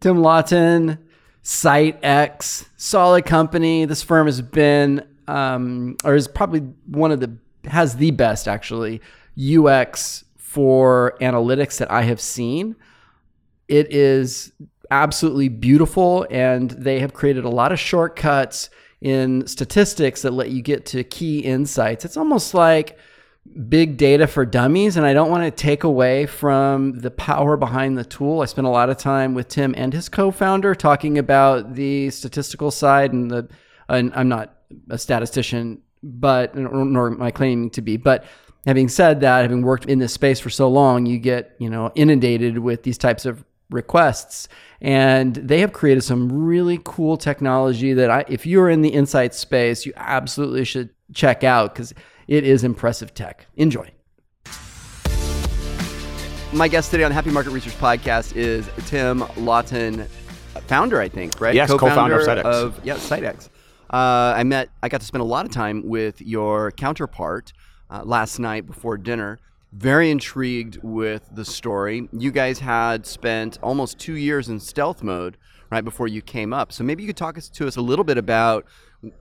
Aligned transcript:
Tim 0.00 0.22
Lawton, 0.22 0.98
SightX, 1.44 2.66
solid 2.76 3.24
company. 3.26 3.84
This 3.84 4.02
firm 4.02 4.26
has 4.26 4.40
been, 4.40 5.06
um, 5.28 5.96
or 6.04 6.14
is 6.14 6.26
probably 6.26 6.60
one 6.86 7.12
of 7.12 7.20
the, 7.20 7.36
has 7.68 7.96
the 7.96 8.10
best 8.10 8.48
actually, 8.48 9.00
UX 9.38 10.24
for 10.38 11.16
analytics 11.20 11.78
that 11.78 11.90
I 11.90 12.02
have 12.02 12.20
seen. 12.20 12.76
It 13.68 13.92
is 13.92 14.52
absolutely 14.90 15.48
beautiful, 15.48 16.26
and 16.30 16.70
they 16.70 16.98
have 17.00 17.12
created 17.12 17.44
a 17.44 17.50
lot 17.50 17.70
of 17.70 17.78
shortcuts 17.78 18.70
in 19.00 19.46
statistics 19.46 20.22
that 20.22 20.32
let 20.32 20.50
you 20.50 20.62
get 20.62 20.84
to 20.86 21.04
key 21.04 21.40
insights. 21.40 22.04
It's 22.04 22.16
almost 22.16 22.54
like, 22.54 22.98
big 23.68 23.96
data 23.96 24.26
for 24.26 24.44
dummies 24.44 24.96
and 24.96 25.04
I 25.04 25.12
don't 25.12 25.30
want 25.30 25.44
to 25.44 25.50
take 25.50 25.82
away 25.82 26.26
from 26.26 26.98
the 27.00 27.10
power 27.10 27.56
behind 27.56 27.98
the 27.98 28.04
tool. 28.04 28.42
I 28.42 28.44
spent 28.44 28.66
a 28.66 28.70
lot 28.70 28.90
of 28.90 28.96
time 28.96 29.34
with 29.34 29.48
Tim 29.48 29.74
and 29.76 29.92
his 29.92 30.08
co-founder 30.08 30.74
talking 30.74 31.18
about 31.18 31.74
the 31.74 32.10
statistical 32.10 32.70
side 32.70 33.12
and 33.12 33.30
the 33.30 33.48
and 33.88 34.12
I'm 34.14 34.28
not 34.28 34.56
a 34.88 34.98
statistician 34.98 35.82
but 36.02 36.54
nor 36.54 37.08
am 37.08 37.22
I 37.22 37.30
claiming 37.30 37.70
to 37.70 37.82
be 37.82 37.96
but 37.96 38.24
having 38.66 38.88
said 38.88 39.20
that 39.20 39.42
having 39.42 39.62
worked 39.62 39.86
in 39.86 39.98
this 39.98 40.12
space 40.12 40.38
for 40.38 40.50
so 40.50 40.68
long 40.68 41.06
you 41.06 41.18
get 41.18 41.56
you 41.58 41.68
know 41.68 41.90
inundated 41.94 42.58
with 42.58 42.84
these 42.84 42.98
types 42.98 43.26
of 43.26 43.44
requests 43.70 44.48
and 44.80 45.36
they 45.36 45.60
have 45.60 45.72
created 45.72 46.02
some 46.02 46.30
really 46.30 46.80
cool 46.84 47.16
technology 47.16 47.94
that 47.94 48.10
I 48.10 48.24
if 48.28 48.46
you're 48.46 48.68
in 48.68 48.82
the 48.82 48.90
insight 48.90 49.34
space 49.34 49.86
you 49.86 49.92
absolutely 49.96 50.64
should 50.64 50.90
check 51.12 51.42
out 51.42 51.74
cuz 51.74 51.94
it 52.30 52.44
is 52.44 52.62
impressive 52.62 53.12
tech. 53.12 53.46
Enjoy. 53.56 53.90
My 56.52 56.68
guest 56.68 56.92
today 56.92 57.02
on 57.02 57.10
Happy 57.10 57.30
Market 57.30 57.50
Research 57.50 57.76
Podcast 57.78 58.36
is 58.36 58.68
Tim 58.86 59.24
Lawton, 59.36 60.06
founder, 60.68 61.00
I 61.00 61.08
think, 61.08 61.40
right? 61.40 61.54
Yes, 61.54 61.70
co-founder, 61.70 62.18
co-founder 62.18 62.42
of 62.42 62.74
SightX. 62.76 62.78
Of, 62.78 62.84
yeah, 62.84 62.94
SightX. 62.94 63.48
Uh, 63.92 64.34
I 64.36 64.44
met, 64.44 64.70
I 64.80 64.88
got 64.88 65.00
to 65.00 65.06
spend 65.06 65.22
a 65.22 65.24
lot 65.24 65.44
of 65.44 65.50
time 65.50 65.82
with 65.84 66.20
your 66.20 66.70
counterpart 66.70 67.52
uh, 67.90 68.02
last 68.04 68.38
night 68.38 68.64
before 68.64 68.96
dinner. 68.96 69.40
Very 69.72 70.10
intrigued 70.10 70.78
with 70.82 71.28
the 71.32 71.44
story. 71.44 72.08
You 72.12 72.32
guys 72.32 72.58
had 72.58 73.06
spent 73.06 73.58
almost 73.62 73.98
two 73.98 74.14
years 74.14 74.48
in 74.48 74.58
stealth 74.58 75.02
mode 75.02 75.36
right 75.70 75.84
before 75.84 76.08
you 76.08 76.22
came 76.22 76.52
up. 76.52 76.72
So 76.72 76.82
maybe 76.82 77.02
you 77.02 77.08
could 77.08 77.16
talk 77.16 77.38
to 77.38 77.66
us 77.66 77.76
a 77.76 77.80
little 77.80 78.04
bit 78.04 78.18
about 78.18 78.66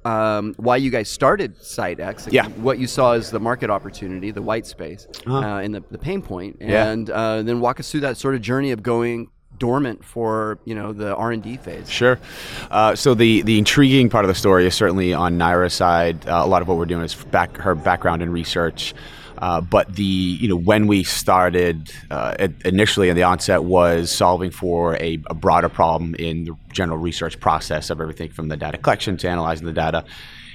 um, 0.04 0.56
why 0.58 0.78
you 0.78 0.90
guys 0.90 1.10
started 1.10 1.58
SightX. 1.58 2.32
Yeah. 2.32 2.48
What 2.50 2.80
you 2.80 2.88
saw 2.88 3.14
as 3.14 3.32
the 3.32 3.40
market 3.40 3.70
opportunity, 3.70 4.32
the 4.32 4.42
white 4.42 4.66
space, 4.66 5.08
uh-huh. 5.26 5.38
uh, 5.38 5.60
and 5.60 5.74
the, 5.74 5.84
the 5.92 5.98
pain 5.98 6.22
point, 6.22 6.58
and 6.60 7.08
yeah. 7.08 7.14
uh, 7.14 7.44
then 7.44 7.60
walk 7.60 7.80
us 7.80 7.92
through 7.92 8.02
that 8.02 8.18
sort 8.18 8.36
of 8.36 8.42
journey 8.42 8.72
of 8.72 8.84
going 8.84 9.30
dormant 9.58 10.04
for 10.04 10.58
you 10.66 10.74
know 10.74 10.94
the 10.94 11.16
R 11.16 11.32
and 11.32 11.44
D 11.44 11.58
phase. 11.58 11.90
Sure. 11.90 12.20
Uh, 12.72 12.96
so 12.96 13.14
the 13.14 13.42
the 13.44 13.58
intriguing 13.58 14.10
part 14.10 14.26
of 14.26 14.30
the 14.30 14.36
story 14.36 14.66
is 14.66 14.74
certainly 14.74 15.14
on 15.14 15.38
Naira's 15.38 15.74
side. 15.74 16.28
Uh, 16.28 16.42
a 16.44 16.48
lot 16.48 16.62
of 16.62 16.68
what 16.68 16.78
we're 16.78 16.86
doing 16.86 17.04
is 17.04 17.16
back 17.16 17.56
her 17.58 17.76
background 17.76 18.22
in 18.22 18.32
research. 18.32 18.94
Uh, 19.40 19.62
but 19.62 19.96
the 19.96 20.04
you 20.04 20.48
know 20.48 20.56
when 20.56 20.86
we 20.86 21.04
started 21.04 21.92
uh, 22.12 22.50
initially 22.66 23.08
in 23.08 23.16
the 23.16 23.24
onset 23.24 23.64
was 23.64 24.12
solving 24.12 24.52
for 24.52 24.96
a, 24.98 25.18
a, 25.28 25.34
broader 25.34 25.70
problem 25.70 26.14
in 26.16 26.44
the 26.44 26.56
general 26.74 26.98
research 26.98 27.40
process 27.40 27.90
of 27.90 28.02
everything 28.02 28.30
from 28.30 28.50
the 28.50 28.58
data 28.58 28.78
collection 28.78 29.16
to 29.16 29.30
analyzing 29.30 29.66
the 29.66 29.74
data. 29.74 30.04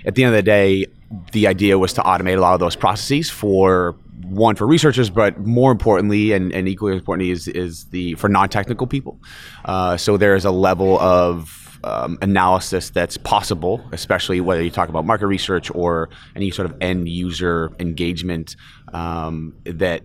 At 0.05 0.16
the 0.16 0.24
end 0.24 0.34
of 0.34 0.36
the 0.36 0.42
day, 0.42 0.86
the 1.32 1.46
idea 1.46 1.78
was 1.78 1.94
to 1.94 2.02
automate 2.02 2.36
a 2.36 2.40
lot 2.40 2.52
of 2.52 2.60
those 2.60 2.77
processes 2.77 3.30
for 3.30 3.96
one 4.22 4.55
for 4.55 4.66
researchers, 4.66 5.08
but 5.08 5.40
more 5.40 5.72
importantly, 5.72 6.32
and, 6.32 6.52
and 6.52 6.68
equally 6.68 6.94
importantly, 6.94 7.30
is 7.30 7.48
is 7.48 7.84
the 7.86 8.14
for 8.14 8.28
non-technical 8.28 8.86
people. 8.86 9.18
Uh, 9.64 9.96
so 9.96 10.18
there 10.18 10.34
is 10.34 10.44
a 10.44 10.50
level 10.50 10.98
of 11.00 11.63
um, 11.84 12.18
analysis 12.22 12.90
that's 12.90 13.16
possible, 13.16 13.86
especially 13.92 14.40
whether 14.40 14.62
you 14.62 14.70
talk 14.70 14.88
about 14.88 15.04
market 15.04 15.27
research 15.27 15.70
or 15.74 16.08
any 16.34 16.50
sort 16.50 16.66
of 16.70 16.77
end 16.80 17.08
user 17.08 17.70
engagement. 17.78 18.56
Um, 18.94 19.56
that 19.64 20.02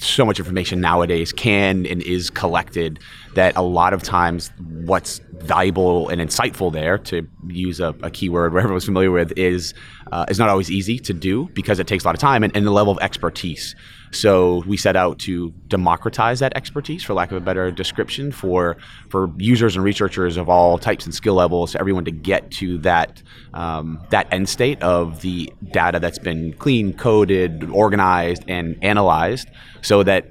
so 0.00 0.26
much 0.26 0.40
information 0.40 0.80
nowadays 0.80 1.32
can 1.32 1.86
and 1.86 2.02
is 2.02 2.28
collected 2.28 2.98
that 3.36 3.56
a 3.56 3.62
lot 3.62 3.92
of 3.92 4.02
times 4.02 4.50
what's 4.58 5.20
valuable 5.34 6.08
and 6.08 6.20
insightful 6.20 6.72
there, 6.72 6.98
to 6.98 7.28
use 7.46 7.78
a, 7.78 7.94
a 8.02 8.10
keyword 8.10 8.52
where 8.52 8.62
everyone's 8.62 8.84
familiar 8.84 9.12
with, 9.12 9.32
is 9.38 9.74
uh, 10.10 10.26
is 10.28 10.38
not 10.40 10.48
always 10.48 10.70
easy 10.70 10.98
to 10.98 11.12
do 11.12 11.48
because 11.54 11.78
it 11.78 11.86
takes 11.86 12.04
a 12.04 12.08
lot 12.08 12.16
of 12.16 12.20
time 12.20 12.42
and, 12.42 12.56
and 12.56 12.66
the 12.66 12.70
level 12.70 12.92
of 12.92 12.98
expertise. 13.00 13.76
So 14.12 14.62
we 14.66 14.76
set 14.76 14.94
out 14.94 15.18
to 15.20 15.54
democratize 15.68 16.40
that 16.40 16.54
expertise, 16.54 17.02
for 17.02 17.14
lack 17.14 17.30
of 17.30 17.38
a 17.38 17.40
better 17.40 17.70
description, 17.70 18.30
for 18.30 18.76
for 19.08 19.30
users 19.38 19.74
and 19.74 19.84
researchers 19.84 20.36
of 20.36 20.50
all 20.50 20.78
types 20.78 21.06
and 21.06 21.14
skill 21.14 21.34
levels, 21.34 21.74
everyone 21.74 22.04
to 22.04 22.10
get 22.10 22.50
to 22.52 22.76
that 22.78 23.22
um, 23.54 24.04
that 24.10 24.26
end 24.30 24.48
state 24.50 24.82
of 24.82 25.22
the 25.22 25.50
data 25.70 25.98
that's 25.98 26.18
been 26.18 26.52
clean, 26.54 26.92
coded, 26.92 27.70
organized, 27.70 28.31
and 28.48 28.76
analyzed, 28.82 29.48
so 29.80 30.02
that 30.02 30.26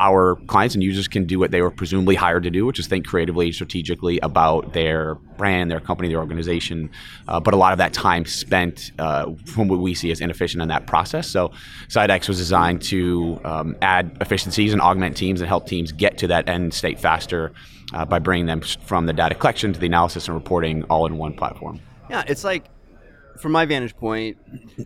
our 0.00 0.36
clients 0.46 0.74
and 0.74 0.82
users 0.82 1.08
can 1.08 1.26
do 1.26 1.38
what 1.38 1.50
they 1.50 1.60
were 1.60 1.70
presumably 1.70 2.14
hired 2.14 2.42
to 2.42 2.50
do, 2.50 2.64
which 2.64 2.78
is 2.78 2.86
think 2.86 3.06
creatively, 3.06 3.52
strategically 3.52 4.18
about 4.20 4.72
their 4.72 5.16
brand, 5.36 5.70
their 5.70 5.80
company, 5.80 6.08
their 6.08 6.18
organization. 6.18 6.90
Uh, 7.28 7.40
but 7.40 7.52
a 7.52 7.56
lot 7.56 7.72
of 7.72 7.78
that 7.78 7.92
time 7.92 8.24
spent 8.24 8.92
uh, 8.98 9.30
from 9.44 9.68
what 9.68 9.78
we 9.78 9.94
see 9.94 10.10
as 10.10 10.20
inefficient 10.20 10.62
in 10.62 10.68
that 10.68 10.86
process. 10.86 11.28
So 11.28 11.52
SightX 11.88 12.28
was 12.28 12.38
designed 12.38 12.82
to 12.82 13.40
um, 13.44 13.76
add 13.82 14.16
efficiencies 14.20 14.72
and 14.72 14.80
augment 14.80 15.16
teams 15.16 15.40
and 15.40 15.48
help 15.48 15.66
teams 15.66 15.92
get 15.92 16.18
to 16.18 16.26
that 16.28 16.48
end 16.48 16.72
state 16.72 16.98
faster 16.98 17.52
uh, 17.92 18.04
by 18.04 18.18
bringing 18.18 18.46
them 18.46 18.60
from 18.60 19.06
the 19.06 19.12
data 19.12 19.34
collection 19.34 19.72
to 19.72 19.80
the 19.80 19.86
analysis 19.86 20.28
and 20.28 20.34
reporting 20.34 20.84
all 20.84 21.06
in 21.06 21.18
one 21.18 21.34
platform. 21.34 21.80
Yeah, 22.08 22.22
it's 22.26 22.44
like 22.44 22.64
from 23.40 23.52
my 23.52 23.66
vantage 23.66 23.96
point, 23.96 24.38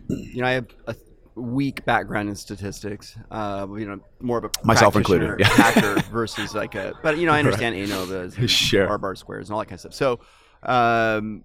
you 0.09 0.41
know, 0.41 0.47
I 0.47 0.51
have 0.51 0.67
a 0.87 0.95
weak 1.35 1.85
background 1.85 2.29
in 2.29 2.35
statistics. 2.35 3.17
Uh, 3.29 3.67
you 3.77 3.85
know, 3.85 3.99
more 4.19 4.37
of 4.37 4.45
a 4.45 4.51
myself 4.63 4.95
included, 4.95 5.39
yeah. 5.39 5.47
hacker 5.47 6.01
versus 6.11 6.53
like 6.53 6.75
a. 6.75 6.93
But 7.01 7.17
you 7.17 7.25
know, 7.25 7.33
I 7.33 7.39
understand 7.39 7.75
right. 7.75 7.87
ANOVAs, 7.87 8.37
and 8.37 8.49
sure. 8.49 8.87
R 8.87 8.97
bar 8.97 9.15
squares, 9.15 9.49
and 9.49 9.53
all 9.53 9.59
that 9.59 9.67
kind 9.67 9.73
of 9.73 9.79
stuff. 9.79 9.93
So, 9.93 10.19
um, 10.63 11.43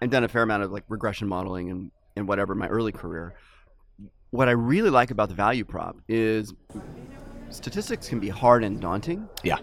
I've 0.00 0.10
done 0.10 0.24
a 0.24 0.28
fair 0.28 0.42
amount 0.42 0.62
of 0.62 0.72
like 0.72 0.84
regression 0.88 1.28
modeling 1.28 1.70
and 1.70 1.90
and 2.16 2.28
whatever 2.28 2.52
in 2.52 2.58
my 2.58 2.68
early 2.68 2.92
career. 2.92 3.34
What 4.30 4.48
I 4.48 4.52
really 4.52 4.90
like 4.90 5.10
about 5.10 5.28
the 5.28 5.34
value 5.34 5.64
prop 5.64 5.96
is 6.08 6.52
statistics 7.50 8.08
can 8.08 8.18
be 8.18 8.28
hard 8.28 8.64
and 8.64 8.80
daunting. 8.80 9.28
Yeah. 9.42 9.58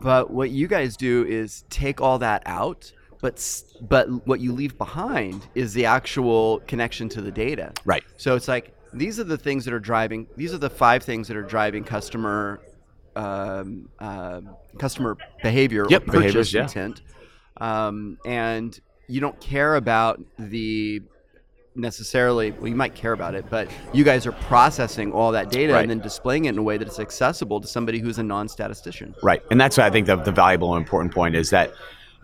But 0.00 0.30
what 0.30 0.50
you 0.50 0.66
guys 0.66 0.96
do 0.96 1.24
is 1.26 1.64
take 1.68 2.00
all 2.00 2.18
that 2.18 2.42
out 2.46 2.92
but 3.24 3.62
but 3.80 4.26
what 4.26 4.40
you 4.40 4.52
leave 4.52 4.76
behind 4.76 5.46
is 5.54 5.72
the 5.72 5.86
actual 5.86 6.60
connection 6.66 7.08
to 7.08 7.22
the 7.22 7.30
data. 7.30 7.72
Right. 7.86 8.04
So 8.18 8.36
it's 8.36 8.48
like 8.48 8.73
these 8.94 9.20
are 9.20 9.24
the 9.24 9.38
things 9.38 9.64
that 9.64 9.74
are 9.74 9.80
driving. 9.80 10.26
These 10.36 10.54
are 10.54 10.58
the 10.58 10.70
five 10.70 11.02
things 11.02 11.28
that 11.28 11.36
are 11.36 11.42
driving 11.42 11.84
customer 11.84 12.60
um, 13.16 13.88
uh, 13.98 14.40
customer 14.78 15.16
behavior 15.42 15.86
yep, 15.88 16.08
or 16.08 16.12
purchase 16.12 16.52
yeah. 16.52 16.62
intent. 16.62 17.02
Um, 17.58 18.18
and 18.24 18.78
you 19.06 19.20
don't 19.20 19.38
care 19.40 19.76
about 19.76 20.20
the 20.38 21.02
necessarily 21.76 22.52
well 22.52 22.68
you 22.68 22.76
might 22.76 22.94
care 22.94 23.12
about 23.12 23.34
it 23.34 23.44
but 23.50 23.68
you 23.92 24.04
guys 24.04 24.26
are 24.26 24.32
processing 24.32 25.10
all 25.12 25.32
that 25.32 25.50
data 25.50 25.72
right. 25.72 25.80
and 25.80 25.90
then 25.90 25.98
displaying 25.98 26.44
it 26.44 26.50
in 26.50 26.58
a 26.58 26.62
way 26.62 26.78
that 26.78 26.86
it's 26.86 27.00
accessible 27.00 27.60
to 27.60 27.66
somebody 27.66 27.98
who's 27.98 28.16
a 28.18 28.22
non-statistician 28.22 29.12
right 29.24 29.42
and 29.50 29.60
that's 29.60 29.76
why 29.76 29.84
i 29.84 29.90
think 29.90 30.06
the, 30.06 30.14
the 30.14 30.30
valuable 30.30 30.72
and 30.76 30.84
important 30.84 31.12
point 31.12 31.34
is 31.34 31.50
that 31.50 31.72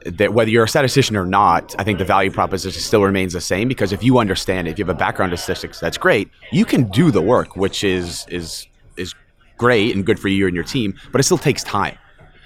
that 0.07 0.33
whether 0.33 0.51
you're 0.51 0.65
a 0.65 0.69
statistician 0.69 1.17
or 1.17 1.27
not, 1.27 1.75
I 1.79 1.85
think 1.85 1.99
the 1.99 2.05
value 2.05 2.31
proposition 2.31 2.81
still 2.81 3.03
remains 3.03 3.33
the 3.33 3.41
same 3.41 3.69
because 3.69 3.93
if 3.93 4.03
you 4.03 4.19
understand 4.19 4.69
it, 4.69 4.73
if 4.73 4.79
you 4.79 4.85
have 4.85 4.95
a 4.95 4.99
background 4.99 5.33
in 5.33 5.39
statistics, 5.39 5.79
that's 5.81 5.99
great. 5.99 6.31
You 6.53 6.65
can 6.65 6.85
do 6.85 7.11
the 7.11 7.21
work, 7.21 7.57
which 7.57 7.85
is 7.85 8.27
is 8.29 8.67
is 8.97 9.15
great 9.59 9.95
and 9.95 10.07
good 10.07 10.19
for 10.19 10.29
you 10.29 10.47
and 10.47 10.55
your 10.55 10.65
team, 10.65 10.95
but 11.13 11.21
it 11.21 11.25
still 11.25 11.39
takes 11.39 11.63
time, 11.63 11.99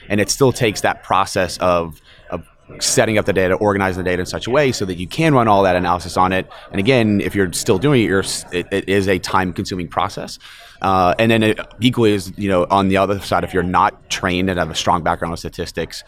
and 0.08 0.20
it 0.20 0.30
still 0.30 0.52
takes 0.52 0.80
that 0.80 1.02
process 1.02 1.58
of 1.58 2.00
of 2.30 2.44
setting 2.80 3.18
up 3.18 3.26
the 3.26 3.32
data, 3.32 3.54
organizing 3.54 4.02
the 4.02 4.10
data 4.10 4.20
in 4.20 4.26
such 4.26 4.46
a 4.46 4.50
way 4.50 4.72
so 4.72 4.84
that 4.84 4.96
you 4.96 5.06
can 5.06 5.34
run 5.34 5.48
all 5.48 5.62
that 5.62 5.76
analysis 5.76 6.16
on 6.16 6.32
it. 6.32 6.48
And 6.70 6.80
again, 6.80 7.20
if 7.20 7.34
you're 7.34 7.52
still 7.52 7.78
doing 7.78 8.02
it, 8.02 8.06
you're, 8.06 8.24
it, 8.52 8.66
it 8.72 8.88
is 8.88 9.06
a 9.06 9.18
time-consuming 9.18 9.88
process. 9.88 10.38
Uh, 10.80 11.14
and 11.18 11.30
then 11.30 11.42
it 11.42 11.60
equally 11.80 12.12
is, 12.12 12.32
you 12.36 12.48
know, 12.48 12.66
on 12.70 12.88
the 12.88 12.96
other 12.96 13.20
side, 13.20 13.44
if 13.44 13.52
you're 13.54 13.62
not 13.62 14.08
trained 14.10 14.48
and 14.50 14.58
have 14.58 14.70
a 14.70 14.74
strong 14.74 15.02
background 15.02 15.32
in 15.32 15.36
statistics, 15.36 16.04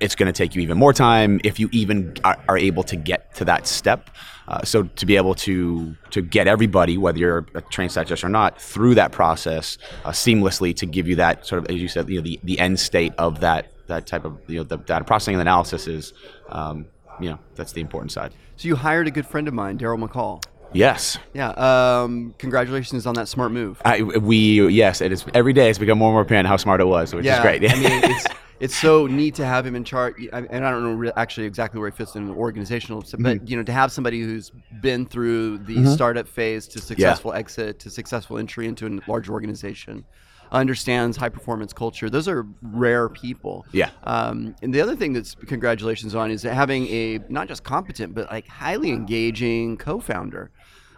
it's 0.00 0.14
going 0.14 0.26
to 0.26 0.32
take 0.32 0.54
you 0.54 0.62
even 0.62 0.76
more 0.76 0.92
time 0.92 1.40
if 1.44 1.60
you 1.60 1.68
even 1.72 2.16
are, 2.24 2.38
are 2.48 2.58
able 2.58 2.82
to 2.84 2.96
get 2.96 3.34
to 3.36 3.44
that 3.44 3.66
step. 3.66 4.10
Uh, 4.48 4.62
so 4.64 4.84
to 4.84 5.04
be 5.04 5.16
able 5.16 5.34
to 5.34 5.94
to 6.10 6.22
get 6.22 6.48
everybody, 6.48 6.96
whether 6.96 7.18
you're 7.18 7.46
a 7.54 7.60
trained 7.60 7.92
statistician 7.92 8.28
or 8.28 8.30
not, 8.30 8.60
through 8.60 8.94
that 8.94 9.12
process 9.12 9.76
uh, 10.04 10.10
seamlessly 10.10 10.74
to 10.74 10.86
give 10.86 11.06
you 11.06 11.16
that 11.16 11.46
sort 11.46 11.62
of, 11.62 11.70
as 11.70 11.80
you 11.80 11.88
said, 11.88 12.08
you 12.08 12.16
know, 12.16 12.22
the, 12.22 12.40
the 12.44 12.58
end 12.58 12.80
state 12.80 13.12
of 13.18 13.40
that 13.40 13.70
that 13.88 14.06
type 14.06 14.24
of 14.24 14.38
you 14.46 14.56
know 14.56 14.64
the 14.64 14.78
data 14.78 15.04
processing 15.04 15.34
and 15.34 15.42
analysis 15.42 15.86
is, 15.86 16.14
um, 16.48 16.86
you 17.20 17.28
know, 17.28 17.38
that's 17.56 17.72
the 17.72 17.80
important 17.80 18.10
side. 18.10 18.32
So 18.56 18.68
you 18.68 18.76
hired 18.76 19.06
a 19.06 19.10
good 19.10 19.26
friend 19.26 19.48
of 19.48 19.54
mine, 19.54 19.78
Daryl 19.78 20.02
McCall. 20.02 20.42
Yes. 20.72 21.18
Yeah. 21.32 21.50
Um, 21.50 22.34
congratulations 22.38 23.06
on 23.06 23.14
that 23.14 23.28
smart 23.28 23.52
move. 23.52 23.80
I, 23.84 24.02
we 24.02 24.68
yes, 24.68 25.00
it 25.00 25.12
is 25.12 25.24
every 25.34 25.52
day. 25.52 25.70
It's 25.70 25.78
become 25.78 25.98
more 25.98 26.08
and 26.08 26.14
more 26.14 26.22
apparent 26.22 26.46
how 26.46 26.56
smart 26.56 26.80
it 26.80 26.86
was, 26.86 27.14
which 27.14 27.24
yeah, 27.24 27.36
is 27.36 27.42
great. 27.42 27.70
I 27.70 27.74
mean, 27.78 28.16
it's, 28.60 28.76
so 28.76 29.06
neat 29.06 29.34
to 29.36 29.44
have 29.44 29.64
him 29.66 29.74
in 29.76 29.84
charge. 29.84 30.14
And 30.32 30.64
I 30.64 30.70
don't 30.70 30.82
know 30.82 30.94
re- 30.94 31.12
actually 31.16 31.46
exactly 31.46 31.80
where 31.80 31.90
he 31.90 31.96
fits 31.96 32.16
in 32.16 32.26
the 32.26 32.34
organizational, 32.34 33.00
but 33.00 33.08
Mm-hmm. 33.18 33.46
you 33.46 33.56
know, 33.56 33.62
to 33.62 33.72
have 33.72 33.92
somebody 33.92 34.20
who's 34.20 34.50
been 34.80 35.06
through 35.06 35.58
the 35.58 35.86
startup 35.86 36.26
phase 36.26 36.66
to 36.68 36.80
successful 36.80 37.32
exit 37.32 37.78
to 37.80 37.90
successful 37.90 38.38
entry 38.38 38.66
into 38.66 38.86
a 38.86 38.98
large 39.10 39.28
organization, 39.28 40.04
understands 40.50 41.16
high 41.16 41.28
performance 41.28 41.72
culture. 41.72 42.08
Those 42.08 42.26
are 42.26 42.46
rare 42.62 43.08
people. 43.08 43.66
Yeah. 43.72 43.90
Um, 44.04 44.56
and 44.62 44.72
the 44.72 44.80
other 44.80 44.96
thing 44.96 45.12
that's 45.12 45.34
congratulations 45.34 46.14
on 46.14 46.30
is 46.30 46.42
having 46.42 46.86
a 46.88 47.20
not 47.28 47.48
just 47.48 47.64
competent 47.64 48.14
but 48.14 48.30
like 48.30 48.48
highly 48.48 48.90
engaging 48.90 49.76
co-founder. 49.76 50.50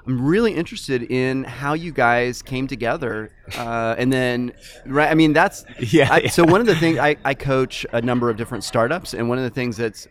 I'm 0.06 0.24
really 0.24 0.54
interested 0.54 1.02
in 1.02 1.44
how 1.44 1.74
you 1.74 1.92
guys 1.92 2.42
came 2.42 2.66
together, 2.66 3.30
uh, 3.56 3.94
and 3.98 4.12
then, 4.12 4.52
right? 4.86 5.10
I 5.10 5.14
mean, 5.14 5.32
that's 5.32 5.64
Yeah, 5.92 6.08
I, 6.10 6.20
yeah. 6.20 6.30
So 6.30 6.44
one 6.44 6.60
of 6.60 6.66
the 6.66 6.76
things 6.76 6.98
I, 6.98 7.16
I 7.24 7.34
coach 7.34 7.84
a 7.92 8.00
number 8.00 8.30
of 8.30 8.36
different 8.36 8.64
startups, 8.64 9.14
and 9.14 9.28
one 9.28 9.38
of 9.38 9.44
the 9.44 9.50
things 9.50 9.76
that's 9.76 10.08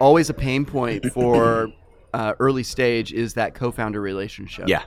always 0.00 0.30
a 0.30 0.34
pain 0.34 0.64
point 0.64 1.04
for 1.12 1.68
uh, 2.14 2.34
early 2.38 2.62
stage 2.62 3.12
is 3.12 3.34
that 3.34 3.54
co-founder 3.54 4.00
relationship. 4.00 4.68
Yeah. 4.68 4.84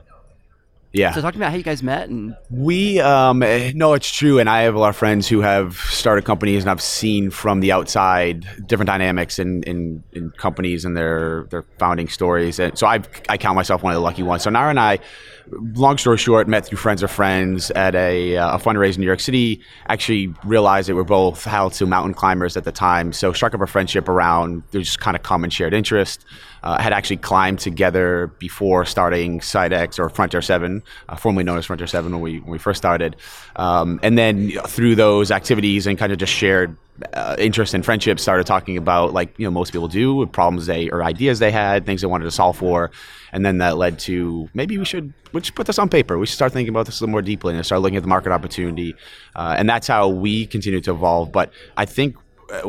Yeah. 0.91 1.11
So 1.11 1.21
talk 1.21 1.33
to 1.33 1.39
me 1.39 1.43
about 1.43 1.51
how 1.51 1.57
you 1.57 1.63
guys 1.63 1.83
met 1.83 2.09
and 2.09 2.35
We 2.49 2.99
um 2.99 3.39
no, 3.39 3.93
it's 3.93 4.11
true, 4.11 4.39
and 4.39 4.49
I 4.49 4.61
have 4.61 4.73
a 4.73 4.79
lot 4.79 4.89
of 4.89 4.95
friends 4.95 5.27
who 5.27 5.41
have 5.41 5.75
started 5.75 6.25
companies, 6.25 6.63
and 6.63 6.71
I've 6.71 6.81
seen 6.81 7.29
from 7.29 7.59
the 7.59 7.71
outside 7.71 8.47
different 8.65 8.87
dynamics 8.87 9.37
in 9.37 9.61
in, 9.63 10.03
in 10.13 10.31
companies 10.31 10.85
and 10.85 10.97
their 10.97 11.45
their 11.51 11.63
founding 11.77 12.07
stories, 12.07 12.59
and 12.59 12.77
so 12.77 12.87
I 12.87 13.01
I 13.27 13.37
count 13.37 13.55
myself 13.55 13.83
one 13.83 13.93
of 13.93 13.97
the 13.97 14.01
lucky 14.01 14.23
ones. 14.23 14.43
So 14.43 14.49
Naira 14.49 14.71
and 14.71 14.79
I, 14.79 14.97
long 15.75 15.99
story 15.99 16.17
short, 16.17 16.47
met 16.47 16.65
through 16.65 16.79
friends 16.79 17.03
of 17.03 17.11
friends 17.11 17.69
at 17.71 17.93
a, 17.93 18.37
uh, 18.37 18.55
a 18.55 18.59
fundraiser 18.59 18.95
in 18.95 19.01
New 19.01 19.07
York 19.07 19.19
City. 19.19 19.61
Actually 19.89 20.33
realized 20.43 20.89
that 20.89 20.95
we're 20.95 21.03
both 21.03 21.45
Halitsu 21.45 21.87
mountain 21.87 22.15
climbers 22.15 22.57
at 22.57 22.63
the 22.63 22.71
time, 22.71 23.13
so 23.13 23.31
struck 23.31 23.53
up 23.53 23.61
a 23.61 23.67
friendship 23.67 24.09
around 24.09 24.63
there's 24.71 24.87
just 24.87 24.99
kind 24.99 25.15
of 25.15 25.21
common 25.21 25.51
shared 25.51 25.75
interest. 25.75 26.25
Uh, 26.63 26.81
had 26.81 26.93
actually 26.93 27.17
climbed 27.17 27.59
together 27.59 28.27
before 28.39 28.85
starting 28.85 29.39
SightX 29.39 29.99
or 29.99 30.09
Frontier 30.09 30.41
7, 30.41 30.83
uh, 31.07 31.15
formerly 31.15 31.43
known 31.43 31.57
as 31.57 31.65
Frontier 31.65 31.87
7 31.87 32.11
when 32.11 32.21
we, 32.21 32.39
when 32.39 32.51
we 32.51 32.57
first 32.57 32.77
started. 32.77 33.15
Um, 33.55 33.99
and 34.03 34.17
then 34.17 34.51
through 34.67 34.95
those 34.95 35.31
activities 35.31 35.87
and 35.87 35.97
kind 35.97 36.11
of 36.11 36.17
just 36.17 36.33
shared 36.33 36.75
uh, 37.13 37.35
interest 37.39 37.73
and 37.73 37.85
friendship, 37.85 38.19
started 38.19 38.45
talking 38.45 38.77
about, 38.77 39.13
like, 39.13 39.37
you 39.37 39.45
know, 39.45 39.51
most 39.51 39.71
people 39.71 39.87
do, 39.87 40.25
problems 40.27 40.65
they 40.65 40.89
or 40.89 41.03
ideas 41.03 41.39
they 41.39 41.51
had, 41.51 41.85
things 41.85 42.01
they 42.01 42.07
wanted 42.07 42.25
to 42.25 42.31
solve 42.31 42.57
for. 42.57 42.91
And 43.31 43.45
then 43.45 43.59
that 43.59 43.77
led 43.77 43.99
to 43.99 44.49
maybe 44.53 44.77
we 44.77 44.85
should, 44.85 45.13
we 45.31 45.41
should 45.41 45.55
put 45.55 45.67
this 45.67 45.79
on 45.79 45.89
paper. 45.89 46.17
We 46.17 46.25
should 46.25 46.35
start 46.35 46.51
thinking 46.51 46.69
about 46.69 46.85
this 46.85 46.99
a 46.99 47.03
little 47.03 47.11
more 47.11 47.21
deeply 47.21 47.55
and 47.55 47.65
start 47.65 47.81
looking 47.81 47.97
at 47.97 48.03
the 48.03 48.09
market 48.09 48.31
opportunity. 48.31 48.95
Uh, 49.35 49.55
and 49.57 49.69
that's 49.69 49.87
how 49.87 50.07
we 50.09 50.45
continue 50.47 50.81
to 50.81 50.91
evolve. 50.91 51.31
But 51.31 51.51
I 51.77 51.85
think 51.85 52.15
uh, 52.51 52.61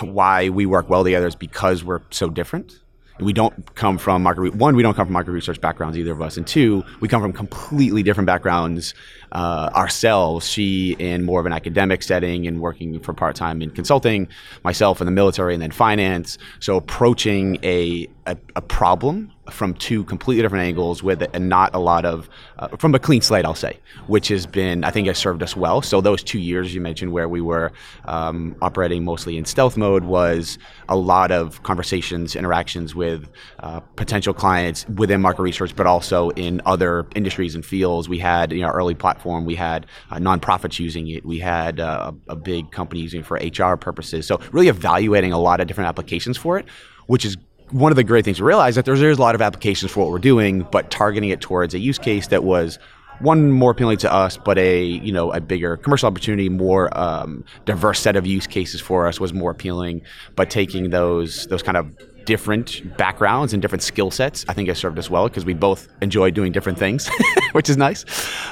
why 0.00 0.48
we 0.48 0.66
work 0.66 0.88
well 0.88 1.04
together 1.04 1.26
is 1.26 1.36
because 1.36 1.84
we're 1.84 2.00
so 2.10 2.30
different. 2.30 2.80
We 3.20 3.32
don't 3.32 3.74
come 3.74 3.98
from 3.98 4.22
market. 4.22 4.40
Re- 4.40 4.50
one, 4.50 4.74
we 4.74 4.82
don't 4.82 4.94
come 4.94 5.06
from 5.06 5.12
market 5.12 5.32
research 5.32 5.60
backgrounds 5.60 5.96
either 5.96 6.12
of 6.12 6.22
us, 6.22 6.36
and 6.36 6.46
two, 6.46 6.84
we 7.00 7.08
come 7.08 7.20
from 7.20 7.32
completely 7.32 8.02
different 8.02 8.26
backgrounds 8.26 8.94
uh, 9.32 9.70
ourselves. 9.74 10.48
She 10.48 10.96
in 10.98 11.24
more 11.24 11.40
of 11.40 11.46
an 11.46 11.52
academic 11.52 12.02
setting 12.02 12.46
and 12.46 12.60
working 12.60 12.98
for 13.00 13.12
part 13.12 13.36
time 13.36 13.62
in 13.62 13.70
consulting. 13.70 14.28
Myself 14.64 15.00
in 15.00 15.06
the 15.06 15.12
military 15.12 15.54
and 15.54 15.62
then 15.62 15.70
finance. 15.70 16.38
So 16.60 16.76
approaching 16.76 17.58
a 17.62 18.08
a, 18.26 18.36
a 18.54 18.62
problem 18.62 19.32
from 19.50 19.74
two 19.74 20.04
completely 20.04 20.42
different 20.42 20.64
angles 20.64 21.02
with 21.02 21.22
and 21.34 21.48
not 21.48 21.74
a 21.74 21.78
lot 21.78 22.04
of 22.04 22.28
uh, 22.58 22.68
from 22.76 22.94
a 22.94 22.98
clean 22.98 23.20
slate 23.20 23.44
i'll 23.44 23.54
say 23.54 23.76
which 24.06 24.28
has 24.28 24.46
been 24.46 24.84
i 24.84 24.90
think 24.90 25.08
has 25.08 25.18
served 25.18 25.42
us 25.42 25.56
well. 25.56 25.82
So 25.82 26.00
those 26.00 26.22
two 26.22 26.38
years 26.38 26.74
you 26.74 26.80
mentioned 26.80 27.12
where 27.12 27.28
we 27.28 27.40
were 27.40 27.72
um, 28.04 28.56
operating 28.62 29.04
mostly 29.04 29.36
in 29.36 29.44
stealth 29.44 29.76
mode 29.76 30.04
was 30.04 30.58
a 30.88 30.96
lot 30.96 31.30
of 31.30 31.62
conversations 31.62 32.36
interactions 32.36 32.94
with 32.94 33.28
uh, 33.60 33.80
potential 33.96 34.34
clients 34.34 34.86
within 34.88 35.20
market 35.20 35.42
research 35.42 35.74
but 35.74 35.86
also 35.86 36.30
in 36.30 36.60
other 36.66 37.06
industries 37.14 37.54
and 37.54 37.64
fields. 37.64 38.08
We 38.08 38.18
had 38.18 38.52
you 38.52 38.60
know 38.60 38.68
early 38.68 38.94
platform. 38.94 39.44
We 39.44 39.54
had 39.54 39.86
uh, 40.10 40.16
nonprofits 40.16 40.78
using 40.78 41.08
it. 41.08 41.24
We 41.24 41.38
had 41.38 41.80
uh, 41.80 42.12
a, 42.28 42.32
a 42.32 42.36
big 42.36 42.70
company 42.70 43.00
using 43.00 43.20
it 43.20 43.26
for 43.26 43.36
hr 43.36 43.76
purposes. 43.76 44.26
So 44.26 44.40
really 44.52 44.68
evaluating 44.68 45.32
a 45.32 45.38
lot 45.38 45.60
of 45.60 45.66
different 45.66 45.88
applications 45.88 46.36
for 46.36 46.58
it 46.58 46.66
which 47.06 47.24
is 47.24 47.36
one 47.72 47.90
of 47.90 47.96
the 47.96 48.04
great 48.04 48.24
things 48.24 48.36
to 48.36 48.44
realize 48.44 48.74
that 48.74 48.84
there's, 48.84 49.00
there's 49.00 49.18
a 49.18 49.20
lot 49.20 49.34
of 49.34 49.42
applications 49.42 49.90
for 49.90 50.00
what 50.00 50.10
we're 50.10 50.18
doing, 50.18 50.66
but 50.70 50.90
targeting 50.90 51.30
it 51.30 51.40
towards 51.40 51.74
a 51.74 51.78
use 51.78 51.98
case 51.98 52.28
that 52.28 52.44
was 52.44 52.78
one 53.20 53.52
more 53.52 53.70
appealing 53.70 53.98
to 53.98 54.12
us, 54.12 54.36
but 54.36 54.58
a 54.58 54.84
you 54.84 55.12
know 55.12 55.32
a 55.32 55.40
bigger 55.40 55.76
commercial 55.76 56.06
opportunity, 56.08 56.48
more 56.48 56.96
um, 56.98 57.44
diverse 57.64 58.00
set 58.00 58.16
of 58.16 58.26
use 58.26 58.46
cases 58.46 58.80
for 58.80 59.06
us 59.06 59.20
was 59.20 59.32
more 59.32 59.50
appealing. 59.50 60.02
But 60.34 60.50
taking 60.50 60.90
those 60.90 61.46
those 61.46 61.62
kind 61.62 61.76
of 61.76 61.96
different 62.24 62.96
backgrounds 62.96 63.52
and 63.52 63.60
different 63.60 63.82
skill 63.82 64.10
sets, 64.10 64.44
I 64.48 64.52
think 64.52 64.68
has 64.68 64.78
served 64.78 64.98
us 64.98 65.10
well 65.10 65.28
because 65.28 65.44
we 65.44 65.54
both 65.54 65.88
enjoy 66.00 66.30
doing 66.30 66.52
different 66.52 66.78
things, 66.78 67.08
which 67.52 67.68
is 67.68 67.76
nice. 67.76 68.04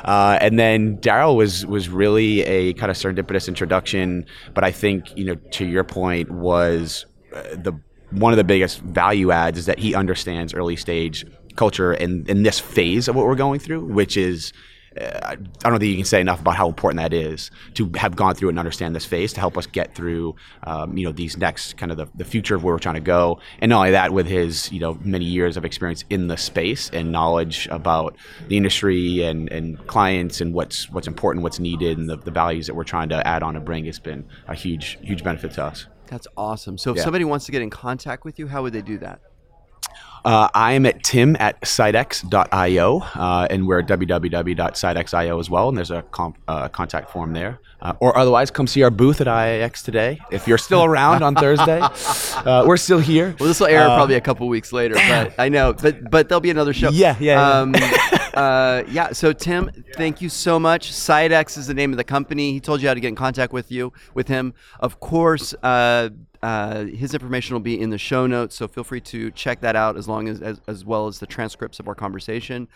Uh, 0.05 0.38
and 0.40 0.58
then 0.58 0.99
Daryl 0.99 1.37
was 1.37 1.66
was 1.66 1.88
really 1.88 2.43
a 2.43 2.73
kind 2.75 2.90
of 2.90 2.96
serendipitous 2.96 3.49
introduction, 3.49 4.25
but 4.55 4.64
I 4.64 4.70
think 4.70 5.16
you 5.16 5.25
know 5.25 5.34
to 5.34 5.66
your 5.66 5.84
point 5.84 6.31
was 6.31 7.06
uh, 7.34 7.43
the 7.55 7.73
one 8.10 8.32
of 8.32 8.36
the 8.36 8.44
biggest 8.44 8.80
value 8.80 9.30
adds 9.30 9.58
is 9.58 9.66
that 9.66 9.78
he 9.78 9.94
understands 9.94 10.54
early 10.54 10.76
stage 10.76 11.24
culture 11.56 11.92
in, 11.92 12.24
in 12.28 12.42
this 12.42 12.58
phase 12.58 13.08
of 13.08 13.14
what 13.16 13.26
we're 13.26 13.34
going 13.34 13.60
through, 13.60 13.84
which 13.84 14.16
is 14.16 14.52
uh, 15.00 15.36
I 15.64 15.70
don't 15.70 15.78
think 15.78 15.90
you 15.90 15.96
can 15.96 16.04
say 16.04 16.20
enough 16.20 16.40
about 16.40 16.56
how 16.56 16.66
important 16.66 17.00
that 17.00 17.12
is 17.12 17.50
to 17.74 17.90
have 17.94 18.16
gone 18.16 18.34
through 18.34 18.48
and 18.48 18.58
understand 18.58 18.96
this 18.96 19.04
phase 19.04 19.32
to 19.34 19.40
help 19.40 19.56
us 19.56 19.66
get 19.66 19.94
through, 19.94 20.34
um, 20.64 20.96
you 20.96 21.06
know, 21.06 21.12
these 21.12 21.36
next 21.36 21.76
kind 21.76 21.92
of 21.92 21.98
the, 21.98 22.06
the 22.16 22.24
future 22.24 22.56
of 22.56 22.64
where 22.64 22.74
we're 22.74 22.80
trying 22.80 22.96
to 22.96 23.00
go. 23.00 23.38
And 23.60 23.70
not 23.70 23.78
only 23.78 23.90
that, 23.92 24.12
with 24.12 24.26
his, 24.26 24.70
you 24.72 24.80
know, 24.80 24.98
many 25.04 25.24
years 25.24 25.56
of 25.56 25.64
experience 25.64 26.04
in 26.10 26.26
the 26.26 26.36
space 26.36 26.90
and 26.90 27.12
knowledge 27.12 27.68
about 27.70 28.16
the 28.48 28.56
industry 28.56 29.22
and, 29.22 29.48
and 29.52 29.86
clients 29.86 30.40
and 30.40 30.52
what's 30.52 30.90
what's 30.90 31.06
important, 31.06 31.44
what's 31.44 31.60
needed, 31.60 31.96
and 31.96 32.10
the, 32.10 32.16
the 32.16 32.32
values 32.32 32.66
that 32.66 32.74
we're 32.74 32.84
trying 32.84 33.10
to 33.10 33.26
add 33.26 33.44
on 33.44 33.54
and 33.54 33.64
bring 33.64 33.84
has 33.84 34.00
been 34.00 34.26
a 34.48 34.54
huge, 34.54 34.98
huge 35.02 35.22
benefit 35.22 35.52
to 35.52 35.64
us. 35.64 35.86
That's 36.10 36.26
awesome. 36.36 36.76
So 36.76 36.90
if 36.90 36.96
Yeah. 36.98 37.04
somebody 37.04 37.24
wants 37.24 37.46
to 37.46 37.52
get 37.52 37.62
in 37.62 37.70
contact 37.70 38.24
with 38.24 38.38
you, 38.38 38.48
how 38.48 38.62
would 38.62 38.72
they 38.72 38.82
do 38.82 38.98
that? 38.98 39.20
Uh, 40.22 40.48
I 40.52 40.72
am 40.72 40.84
at 40.84 41.02
tim 41.02 41.34
at 41.40 41.58
sightx.io, 41.62 42.98
uh, 43.14 43.46
and 43.48 43.66
we're 43.66 43.78
at 43.78 43.86
www.sightx.io 43.86 45.38
as 45.40 45.48
well, 45.48 45.68
and 45.70 45.78
there's 45.78 45.90
a 45.90 46.02
comp, 46.02 46.36
uh, 46.46 46.68
contact 46.68 47.10
form 47.10 47.32
there. 47.32 47.58
Uh, 47.80 47.94
or 48.00 48.14
otherwise, 48.18 48.50
come 48.50 48.66
see 48.66 48.82
our 48.82 48.90
booth 48.90 49.22
at 49.22 49.26
IIEX 49.26 49.82
today. 49.82 50.20
If 50.30 50.46
you're 50.46 50.58
still 50.58 50.84
around 50.84 51.22
on 51.22 51.34
Thursday, 51.34 51.80
uh, 52.44 52.64
we're 52.66 52.76
still 52.76 52.98
here. 52.98 53.34
Well, 53.40 53.49
this 53.49 53.61
will 53.61 53.68
air 53.68 53.87
probably 53.87 54.16
a 54.16 54.20
couple 54.20 54.46
weeks 54.49 54.70
later, 54.75 54.96
but 54.96 55.32
I 55.38 55.49
know, 55.49 55.73
but 55.73 56.11
but 56.11 56.28
there'll 56.28 56.42
be 56.42 56.50
another 56.50 56.75
show. 56.75 56.90
Yeah, 56.90 57.16
yeah, 57.18 57.64
yeah. 57.64 57.90
Uh, 58.34 58.84
yeah. 58.88 59.12
So 59.12 59.32
Tim, 59.32 59.70
thank 59.96 60.20
you 60.20 60.28
so 60.28 60.58
much. 60.58 60.92
SightX 60.92 61.58
is 61.58 61.66
the 61.66 61.75
name 61.75 61.92
of 61.92 61.96
the 61.96 62.04
company. 62.04 62.52
He 62.52 62.60
told 62.60 62.80
you 62.82 62.88
how 62.88 62.94
to 62.94 63.00
get 63.00 63.08
in 63.08 63.16
contact 63.16 63.52
with 63.52 63.70
you, 63.72 63.92
with 64.14 64.28
him. 64.28 64.54
Of 64.78 65.00
course, 65.00 65.54
uh, 65.62 66.10
uh, 66.42 66.84
his 66.84 67.12
information 67.12 67.54
will 67.54 67.60
be 67.60 67.78
in 67.80 67.90
the 67.90 67.99
show 67.99 68.26
notes, 68.26 68.56
so 68.56 68.66
feel 68.66 68.84
free 68.84 69.00
to 69.02 69.30
check 69.32 69.60
that 69.60 69.76
out 69.76 69.96
as 69.96 70.08
long 70.08 70.28
as, 70.28 70.40
as 70.40 70.60
as 70.66 70.84
well 70.84 71.06
as 71.06 71.18
the 71.18 71.26
transcripts 71.26 71.80
of 71.80 71.88
our 71.88 71.94
conversation. 71.94 72.68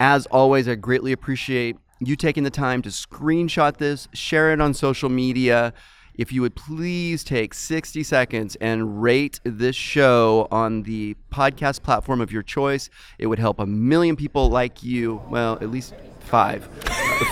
As 0.00 0.26
always, 0.26 0.66
I 0.68 0.74
greatly 0.74 1.12
appreciate 1.12 1.76
you 2.00 2.16
taking 2.16 2.42
the 2.42 2.50
time 2.50 2.82
to 2.82 2.88
screenshot 2.88 3.76
this, 3.76 4.08
share 4.12 4.52
it 4.52 4.60
on 4.60 4.74
social 4.74 5.08
media. 5.08 5.72
If 6.16 6.32
you 6.32 6.42
would 6.42 6.54
please 6.54 7.24
take 7.24 7.54
60 7.54 8.02
seconds 8.04 8.56
and 8.56 9.02
rate 9.02 9.40
this 9.42 9.74
show 9.74 10.46
on 10.50 10.84
the 10.84 11.16
podcast 11.32 11.82
platform 11.82 12.20
of 12.20 12.30
your 12.30 12.42
choice, 12.42 12.88
it 13.18 13.26
would 13.26 13.38
help 13.38 13.58
a 13.58 13.66
million 13.66 14.14
people 14.16 14.48
like 14.48 14.82
you. 14.82 15.20
Well, 15.28 15.54
at 15.54 15.70
least 15.70 15.94
five. 16.20 16.68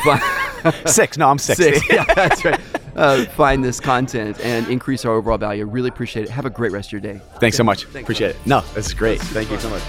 Six. 0.87 1.19
No, 1.19 1.29
I'm 1.29 1.39
six. 1.39 1.59
Six. 1.59 1.81
Yeah, 1.91 2.05
that's 2.15 2.45
right. 2.45 2.61
Uh, 2.95 3.25
find 3.25 3.65
this 3.65 3.81
content 3.81 4.39
and 4.41 4.69
increase 4.69 5.05
our 5.05 5.15
overall 5.15 5.39
value. 5.39 5.65
Really 5.65 5.89
appreciate 5.89 6.25
it. 6.25 6.31
Have 6.31 6.45
a 6.45 6.51
great 6.51 6.73
rest 6.73 6.89
of 6.89 6.93
your 6.93 7.01
day. 7.01 7.21
Thanks 7.41 7.57
so 7.57 7.65
much. 7.65 7.85
Thanks. 7.87 8.05
Appreciate 8.05 8.31
it. 8.31 8.47
No, 8.47 8.61
this 8.75 8.87
is 8.87 8.95
great. 8.95 9.21
Thank 9.21 9.51
you 9.51 9.59
so 9.59 9.71
much. 9.71 9.83